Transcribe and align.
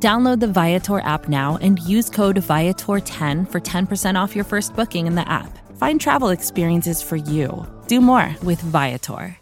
Download 0.00 0.38
the 0.38 0.46
Viator 0.46 1.00
app 1.00 1.28
now 1.28 1.58
and 1.60 1.80
use 1.80 2.08
code 2.08 2.36
Viator10 2.36 3.50
for 3.50 3.60
10% 3.60 4.14
off 4.14 4.36
your 4.36 4.44
first 4.44 4.76
booking 4.76 5.08
in 5.08 5.16
the 5.16 5.28
app. 5.28 5.58
Find 5.76 6.00
travel 6.00 6.28
experiences 6.28 7.02
for 7.02 7.16
you. 7.16 7.66
Do 7.88 8.00
more 8.00 8.32
with 8.44 8.60
Viator. 8.60 9.36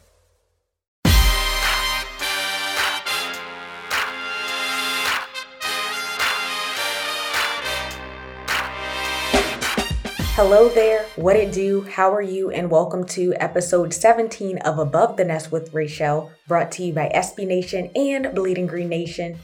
Hello 10.38 10.70
there, 10.70 11.04
what 11.16 11.36
it 11.36 11.52
do, 11.52 11.82
how 11.82 12.12
are 12.14 12.22
you, 12.22 12.50
and 12.50 12.70
welcome 12.70 13.04
to 13.06 13.34
episode 13.36 13.92
17 13.92 14.58
of 14.58 14.78
Above 14.78 15.18
the 15.18 15.24
Nest 15.24 15.52
with 15.52 15.72
Raichele, 15.72 16.30
brought 16.46 16.72
to 16.72 16.82
you 16.82 16.92
by 16.94 17.10
SB 17.14 17.46
Nation 17.46 17.90
and 17.94 18.34
Bleeding 18.34 18.66
Green 18.66 18.88
Nation. 18.88 19.38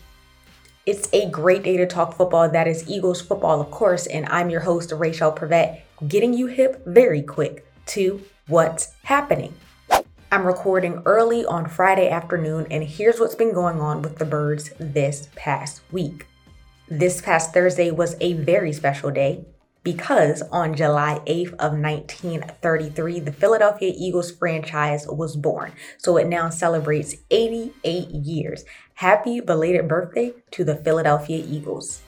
It's 0.84 1.08
a 1.12 1.30
great 1.30 1.62
day 1.62 1.76
to 1.76 1.86
talk 1.86 2.16
football. 2.16 2.48
That 2.48 2.66
is 2.66 2.88
Eagles 2.90 3.22
football, 3.22 3.60
of 3.60 3.70
course, 3.70 4.08
and 4.08 4.26
I'm 4.26 4.50
your 4.50 4.62
host, 4.62 4.90
Raichele 4.90 5.36
Privett, 5.36 5.80
getting 6.08 6.34
you 6.34 6.48
hip 6.48 6.84
very 6.84 7.22
quick 7.22 7.64
to 7.86 8.20
what's 8.48 8.92
happening. 9.04 9.54
I'm 10.32 10.44
recording 10.44 11.00
early 11.06 11.44
on 11.44 11.68
Friday 11.68 12.10
afternoon, 12.10 12.66
and 12.68 12.82
here's 12.82 13.20
what's 13.20 13.36
been 13.36 13.54
going 13.54 13.80
on 13.80 14.02
with 14.02 14.18
the 14.18 14.24
birds 14.24 14.72
this 14.80 15.28
past 15.36 15.82
week. 15.92 16.26
This 16.88 17.20
past 17.20 17.54
Thursday 17.54 17.92
was 17.92 18.16
a 18.20 18.32
very 18.32 18.72
special 18.72 19.12
day 19.12 19.44
because 19.82 20.42
on 20.42 20.74
July 20.74 21.20
8th 21.26 21.52
of 21.54 21.72
1933, 21.72 23.20
the 23.20 23.32
Philadelphia 23.32 23.92
Eagles 23.96 24.30
franchise 24.30 25.06
was 25.08 25.36
born. 25.36 25.72
So 25.98 26.16
it 26.16 26.28
now 26.28 26.50
celebrates 26.50 27.16
88 27.30 28.10
years. 28.10 28.64
Happy 28.94 29.40
belated 29.40 29.88
birthday 29.88 30.32
to 30.52 30.64
the 30.64 30.76
Philadelphia 30.76 31.44
Eagles. 31.46 32.02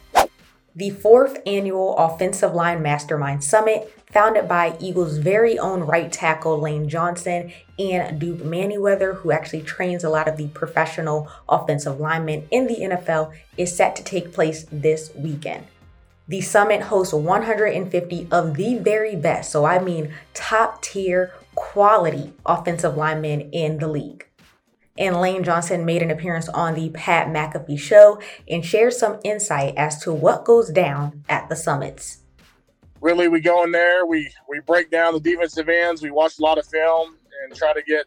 The 0.77 0.91
fourth 0.91 1.39
annual 1.47 1.97
Offensive 1.97 2.53
Line 2.53 2.83
Mastermind 2.83 3.45
Summit, 3.45 3.93
founded 4.11 4.49
by 4.49 4.77
Eagles' 4.81 5.19
very 5.19 5.57
own 5.57 5.81
right 5.81 6.13
tackle 6.13 6.59
Lane 6.61 6.89
Johnson 6.89 7.53
and 7.79 8.19
Duke 8.19 8.41
Manyweather, 8.41 9.17
who 9.19 9.31
actually 9.31 9.63
trains 9.63 10.03
a 10.03 10.11
lot 10.11 10.27
of 10.27 10.37
the 10.37 10.49
professional 10.49 11.29
offensive 11.49 12.01
linemen 12.01 12.49
in 12.51 12.67
the 12.67 12.77
NFL, 12.77 13.33
is 13.57 13.77
set 13.77 13.95
to 13.97 14.03
take 14.03 14.33
place 14.33 14.67
this 14.73 15.13
weekend. 15.15 15.67
The 16.27 16.41
summit 16.41 16.83
hosts 16.83 17.13
150 17.13 18.29
of 18.31 18.57
the 18.57 18.79
very 18.79 19.15
best, 19.15 19.53
so 19.53 19.67
I 19.67 19.79
mean 19.79 20.15
top 20.33 20.81
tier 20.81 21.35
quality 21.55 22.33
offensive 22.47 22.97
linemen 22.97 23.51
in 23.53 23.77
the 23.77 23.89
league. 23.89 24.27
And 24.97 25.21
Lane 25.21 25.45
Johnson 25.45 25.85
made 25.85 26.03
an 26.03 26.11
appearance 26.11 26.49
on 26.49 26.75
the 26.75 26.89
Pat 26.91 27.27
McAfee 27.27 27.79
show 27.79 28.23
and 28.49 28.65
shared 28.65 28.95
some 28.95 29.19
insight 29.23 29.75
as 29.77 30.03
to 30.05 30.15
what 30.15 30.47
goes 30.47 30.71
down 30.71 31.25
at 31.29 31.51
the 31.51 31.57
summits. 31.57 32.21
Really, 33.03 33.29
we 33.29 33.41
go 33.41 33.63
in 33.65 33.73
there, 33.73 34.07
we, 34.07 34.33
we 34.49 34.61
break 34.61 34.91
down 34.91 35.13
the 35.13 35.21
defensive 35.21 35.69
ends, 35.69 36.01
we 36.01 36.11
watch 36.11 36.39
a 36.39 36.43
lot 36.43 36.57
of 36.57 36.67
film 36.67 37.17
and 37.43 37.55
try 37.55 37.75
to 37.75 37.83
get 37.83 38.07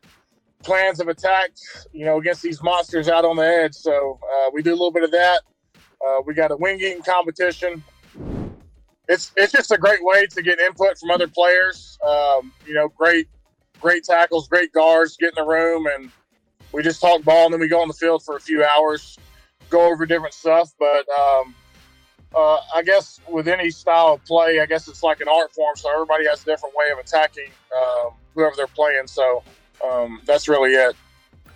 plans 0.63 0.99
of 0.99 1.07
attack, 1.07 1.51
you 1.93 2.03
know, 2.03 2.17
against 2.17 2.41
these 2.41 2.63
monsters 2.63 3.09
out 3.09 3.25
on 3.25 3.35
the 3.35 3.45
edge. 3.45 3.75
So 3.75 4.19
uh, 4.23 4.50
we 4.51 4.63
do 4.63 4.72
a 4.72 4.73
little 4.73 4.91
bit 4.91 5.03
of 5.03 5.11
that. 5.11 5.41
Uh, 5.75 6.22
we 6.25 6.33
got 6.33 6.50
a 6.51 6.56
wing 6.56 6.79
eating 6.79 7.03
competition 7.03 7.83
it's 9.07 9.31
it's 9.35 9.51
just 9.51 9.72
a 9.72 9.78
great 9.78 10.03
way 10.03 10.25
to 10.28 10.41
get 10.41 10.59
input 10.59 10.97
from 10.97 11.12
other 11.12 11.28
players. 11.28 11.97
Um, 12.06 12.51
you 12.66 12.73
know, 12.73 12.90
great 12.90 13.28
great 13.81 14.03
tackles, 14.03 14.47
great 14.47 14.72
guards. 14.73 15.18
Get 15.18 15.29
in 15.38 15.44
the 15.44 15.50
room 15.50 15.88
and 15.88 16.12
we 16.72 16.84
just 16.84 17.00
talk 17.00 17.23
ball, 17.23 17.45
and 17.45 17.53
then 17.53 17.62
we 17.62 17.68
go 17.68 17.81
on 17.81 17.88
the 17.88 17.94
field 17.94 18.23
for 18.23 18.35
a 18.35 18.40
few 18.40 18.63
hours, 18.63 19.18
go 19.69 19.91
over 19.91 20.06
different 20.06 20.34
stuff. 20.34 20.72
But 20.78 21.06
um, 21.18 21.56
uh, 22.35 22.59
I 22.75 22.84
guess 22.84 23.22
with 23.29 23.47
any 23.47 23.69
style 23.69 24.13
of 24.13 24.25
play, 24.25 24.59
I 24.59 24.66
guess 24.66 24.88
it's 24.88 25.03
like 25.03 25.22
an 25.22 25.28
art 25.29 25.53
form. 25.53 25.75
So 25.75 25.91
everybody 25.91 26.28
has 26.28 26.41
a 26.41 26.45
different 26.45 26.75
way 26.75 26.91
of 26.91 27.00
attacking 27.00 27.50
um, 27.75 28.12
whoever 28.35 28.56
they're 28.56 28.68
playing. 28.68 29.07
So 29.07 29.44
um, 29.84 30.22
that's 30.25 30.47
really 30.50 30.74
it 30.74 30.95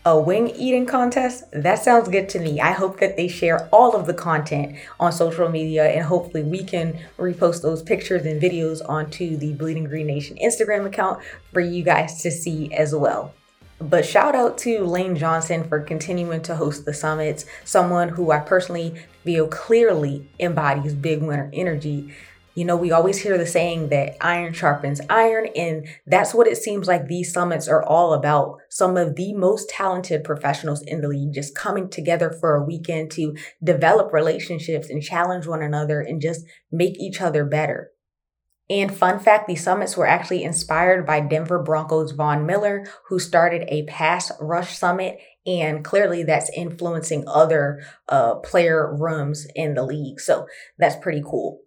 a 0.06 0.19
wing 0.19 0.50
eating 0.50 0.85
contest? 0.85 1.44
That 1.51 1.75
sounds 1.84 2.09
good 2.09 2.28
to 2.29 2.39
me. 2.39 2.59
I 2.59 2.72
hope 2.72 3.00
that 3.00 3.17
they 3.17 3.28
share 3.28 3.69
all 3.72 3.95
of 3.95 4.07
the 4.07 4.13
content 4.13 4.75
on 5.00 5.12
social 5.12 5.50
media 5.50 5.85
and 5.85 6.03
hopefully 6.03 6.44
we 6.44 6.63
can 6.63 7.00
repost 7.17 7.62
those 7.62 7.84
pictures 7.84 8.25
and 8.25 8.41
videos 8.41 8.81
onto 8.88 9.38
the 9.38 9.53
Bleeding 9.53 9.84
Green 9.84 10.07
Nation 10.07 10.38
Instagram 10.44 10.85
account 10.85 11.22
for 11.53 11.62
you 11.62 11.84
guys 11.84 12.22
to 12.23 12.31
see 12.31 12.73
as 12.73 12.95
well. 12.95 13.34
But 13.79 14.06
shout 14.06 14.35
out 14.35 14.57
to 14.59 14.85
Lane 14.85 15.16
Johnson 15.16 15.63
for 15.67 15.79
continuing 15.79 16.41
to 16.44 16.56
host 16.56 16.85
the 16.85 16.94
summits, 16.94 17.45
someone 17.63 18.09
who 18.09 18.31
I 18.31 18.39
personally 18.39 18.95
feel 19.23 19.47
clearly 19.47 20.28
embodies 20.39 20.94
big 20.94 21.22
winner 21.22 21.50
energy. 21.51 22.13
You 22.53 22.66
know, 22.66 22.75
we 22.75 22.91
always 22.91 23.19
hear 23.19 23.38
the 23.38 23.45
saying 23.45 23.89
that 23.89 24.17
iron 24.19 24.51
sharpens 24.51 25.00
iron, 25.09 25.47
and 25.56 25.88
that's 26.06 26.34
what 26.34 26.47
it 26.47 26.57
seems 26.57 26.85
like 26.85 27.07
these 27.07 27.31
summits 27.31 27.69
are 27.69 27.84
all 27.84 28.13
about. 28.13 28.57
Some 28.69 28.97
of 28.97 29.16
the 29.16 29.34
most 29.34 29.69
talented 29.69 30.25
professionals 30.25 30.81
in 30.81 31.00
the 31.00 31.07
league 31.07 31.34
just 31.34 31.56
coming 31.56 31.89
together 31.89 32.29
for 32.29 32.56
a 32.56 32.66
weekend 32.66 33.09
to 33.12 33.35
develop 33.63 34.12
relationships 34.12 34.89
and 34.89 35.01
challenge 35.01 35.47
one 35.47 35.62
another 35.62 36.01
and 36.01 36.22
just 36.22 36.45
make 36.72 37.00
each 37.00 37.22
other 37.22 37.45
better. 37.45 37.91
And 38.69 38.94
fun 38.94 39.19
fact, 39.19 39.47
these 39.47 39.63
summits 39.63 39.95
were 39.97 40.07
actually 40.07 40.44
inspired 40.44 41.06
by 41.06 41.19
Denver 41.22 41.62
Broncos 41.62 42.12
Von 42.12 42.45
Miller, 42.45 42.85
who 43.07 43.19
started 43.19 43.66
a 43.68 43.83
pass 43.83 44.31
rush 44.39 44.78
summit. 44.78 45.19
And 45.45 45.83
clearly 45.83 46.23
that's 46.23 46.51
influencing 46.56 47.25
other 47.28 47.81
uh, 48.07 48.35
player 48.35 48.94
rooms 48.95 49.47
in 49.56 49.73
the 49.73 49.83
league. 49.83 50.19
So 50.19 50.47
that's 50.78 50.95
pretty 50.95 51.22
cool. 51.22 51.62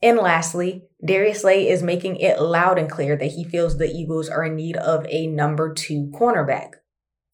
And 0.00 0.18
lastly, 0.18 0.84
Darius 1.04 1.40
Slay 1.40 1.68
is 1.68 1.82
making 1.82 2.16
it 2.16 2.40
loud 2.40 2.78
and 2.78 2.90
clear 2.90 3.16
that 3.16 3.32
he 3.32 3.44
feels 3.44 3.78
the 3.78 3.90
Eagles 3.90 4.28
are 4.28 4.44
in 4.44 4.54
need 4.54 4.76
of 4.76 5.06
a 5.08 5.26
number 5.26 5.72
two 5.72 6.10
cornerback. 6.14 6.74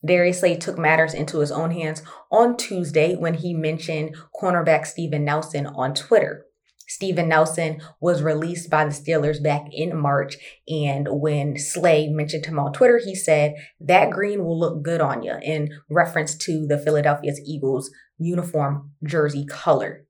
Darius 0.06 0.40
Slay 0.40 0.56
took 0.56 0.78
matters 0.78 1.14
into 1.14 1.38
his 1.38 1.50
own 1.50 1.70
hands 1.70 2.02
on 2.30 2.56
Tuesday 2.56 3.16
when 3.16 3.34
he 3.34 3.54
mentioned 3.54 4.16
cornerback 4.38 4.86
Steven 4.86 5.24
Nelson 5.24 5.66
on 5.66 5.94
Twitter. 5.94 6.46
Steven 6.86 7.28
Nelson 7.28 7.80
was 8.00 8.22
released 8.22 8.68
by 8.68 8.84
the 8.84 8.90
Steelers 8.90 9.42
back 9.42 9.66
in 9.72 9.96
March. 9.96 10.36
And 10.68 11.08
when 11.10 11.58
Slay 11.58 12.08
mentioned 12.08 12.46
him 12.46 12.58
on 12.58 12.72
Twitter, 12.72 13.00
he 13.02 13.14
said, 13.14 13.54
That 13.80 14.10
green 14.10 14.44
will 14.44 14.58
look 14.58 14.82
good 14.82 15.00
on 15.00 15.22
you, 15.22 15.34
in 15.42 15.70
reference 15.88 16.36
to 16.38 16.66
the 16.66 16.78
Philadelphia 16.78 17.32
Eagles 17.44 17.90
uniform 18.18 18.92
jersey 19.02 19.46
color. 19.46 20.06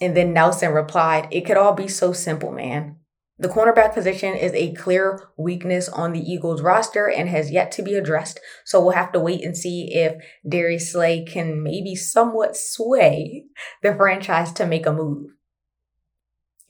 And 0.00 0.16
then 0.16 0.32
Nelson 0.32 0.72
replied, 0.72 1.28
It 1.30 1.46
could 1.46 1.56
all 1.56 1.74
be 1.74 1.88
so 1.88 2.12
simple, 2.12 2.52
man. 2.52 2.96
The 3.38 3.48
cornerback 3.48 3.92
position 3.92 4.34
is 4.34 4.52
a 4.54 4.72
clear 4.72 5.28
weakness 5.36 5.90
on 5.90 6.12
the 6.12 6.20
Eagles 6.20 6.62
roster 6.62 7.10
and 7.10 7.28
has 7.28 7.50
yet 7.50 7.70
to 7.72 7.82
be 7.82 7.94
addressed. 7.94 8.40
So 8.64 8.80
we'll 8.80 8.92
have 8.94 9.12
to 9.12 9.20
wait 9.20 9.44
and 9.44 9.56
see 9.56 9.92
if 9.92 10.14
Darius 10.48 10.92
Slay 10.92 11.22
can 11.24 11.62
maybe 11.62 11.94
somewhat 11.94 12.56
sway 12.56 13.44
the 13.82 13.94
franchise 13.94 14.52
to 14.54 14.66
make 14.66 14.86
a 14.86 14.92
move. 14.92 15.32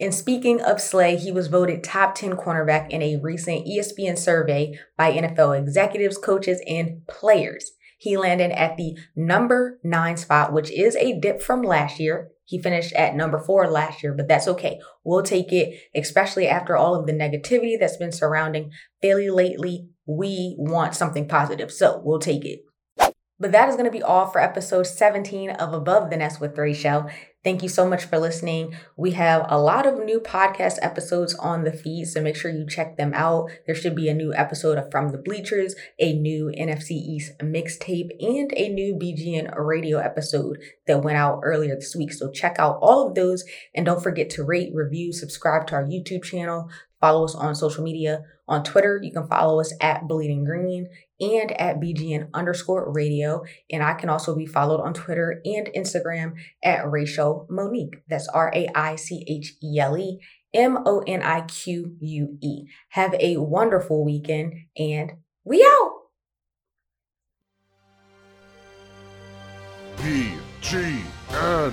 And 0.01 0.13
speaking 0.13 0.61
of 0.61 0.81
Slay, 0.81 1.17
he 1.17 1.31
was 1.31 1.47
voted 1.47 1.83
top 1.83 2.17
10 2.17 2.33
cornerback 2.33 2.91
in 2.91 3.01
a 3.01 3.17
recent 3.17 3.67
ESPN 3.67 4.19
survey 4.19 4.77
by 4.99 5.13
NFL 5.13 5.59
executives, 5.59 6.19
coaches, 6.19 6.61
and 6.67 7.07
players. 7.07 7.71
He 7.97 8.17
landed 8.17 8.51
at 8.51 8.77
the 8.77 8.97
number 9.15 9.79
nine 9.83 10.17
spot, 10.17 10.53
which 10.53 10.71
is 10.71 10.97
a 10.97 11.19
dip 11.19 11.41
from 11.41 11.63
last 11.63 11.99
year. 11.99 12.31
He 12.47 12.63
finished 12.63 12.93
at 12.93 13.17
number 13.17 13.39
four 13.39 13.69
last 13.69 14.03
year, 14.03 14.15
but 14.15 14.29
that's 14.29 14.47
okay. 14.49 14.79
We'll 15.05 15.25
take 15.25 15.53
it, 15.53 15.81
especially 15.95 16.47
after 16.47 16.77
all 16.77 16.95
of 16.95 17.07
the 17.07 17.13
negativity 17.13 17.79
that's 17.79 17.97
been 17.97 18.13
surrounding 18.13 18.71
Philly 19.03 19.31
lately. 19.31 19.89
We 20.07 20.55
want 20.57 20.95
something 20.95 21.27
positive, 21.27 21.73
so 21.73 22.01
we'll 22.05 22.21
take 22.21 22.45
it. 22.45 22.61
But 23.39 23.53
that 23.53 23.69
is 23.69 23.77
going 23.77 23.85
to 23.85 23.91
be 23.91 24.03
all 24.03 24.27
for 24.27 24.41
episode 24.41 24.87
17 24.87 25.51
of 25.51 25.75
Above 25.75 26.09
the 26.09 26.17
Nest 26.17 26.41
with 26.41 26.57
Raichele. 26.57 27.13
Thank 27.45 27.63
you 27.63 27.69
so 27.69 27.87
much 27.87 28.07
for 28.07 28.19
listening. 28.19 28.75
We 28.97 29.11
have 29.11 29.45
a 29.49 29.61
lot 29.61 29.87
of 29.87 30.03
new 30.03 30.21
podcast 30.21 30.79
episodes 30.81 31.35
on 31.35 31.63
the 31.63 31.71
feed, 31.71 32.07
so 32.07 32.23
make 32.23 32.35
sure 32.35 32.51
you 32.51 32.67
check 32.67 32.97
them 32.97 33.13
out. 33.15 33.51
There 33.67 33.75
should 33.75 33.95
be 33.95 34.09
a 34.09 34.15
new 34.15 34.33
episode 34.35 34.79
of 34.79 34.91
From 34.91 35.11
the 35.11 35.19
Bleachers, 35.19 35.77
a 36.01 36.15
new 36.15 36.51
NFC 36.59 36.93
East 36.93 37.39
mixtape, 37.41 38.09
and 38.19 38.53
a 38.57 38.71
new 38.71 38.95
BGN 38.97 39.55
radio 39.55 39.99
episode 39.99 40.57
that 40.87 41.05
went 41.05 41.19
out 41.19 41.41
earlier 41.45 41.77
this 41.77 41.95
week. 41.95 42.15
So 42.15 42.31
check 42.31 42.57
out 42.59 42.79
all 42.81 43.07
of 43.07 43.15
those 43.15 43.45
and 43.75 43.85
don't 43.85 44.03
forget 44.03 44.31
to 44.31 44.45
rate, 44.45 44.75
review, 44.75 45.13
subscribe 45.13 45.67
to 45.67 45.75
our 45.75 45.85
YouTube 45.85 46.25
channel, 46.25 46.71
follow 47.03 47.27
us 47.27 47.35
on 47.35 47.55
social 47.55 47.85
media. 47.85 48.25
On 48.49 48.63
Twitter, 48.63 49.01
you 49.03 49.13
can 49.13 49.27
follow 49.27 49.61
us 49.61 49.75
at 49.81 50.07
Bleeding 50.09 50.45
Green 50.45 50.89
and 51.21 51.53
at 51.61 51.81
BGN 51.81 52.29
underscore 52.35 52.93
radio. 52.93 53.43
And 53.71 53.83
I 53.83 53.95
can 53.95 54.09
also 54.09 54.35
be 54.35 54.47
followed 54.47 54.81
on 54.81 54.95
Twitter 54.95 55.41
and 55.45 55.69
Instagram 55.77 56.35
at 56.63 56.85
Raichele 56.85 57.47
Monique. 57.49 58.03
That's 58.09 58.29
R 58.29 58.53
A 58.55 58.69
I 58.75 58.97
C 58.97 59.25
H 59.29 59.55
E 59.63 59.79
L 59.79 59.97
E 59.97 60.21
M 60.55 60.79
O 60.87 61.03
N 61.07 61.23
I 61.23 61.43
Q 61.43 61.97
U 62.01 62.39
E. 62.43 62.65
Have 62.91 63.15
a 63.21 63.37
wonderful 63.39 64.05
weekend 64.05 64.55
and 64.77 65.13
we 65.45 65.63
out. 65.63 65.93
BGN. 69.99 71.73